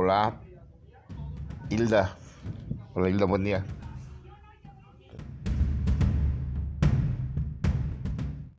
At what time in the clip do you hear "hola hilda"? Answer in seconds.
0.00-2.16, 2.94-3.24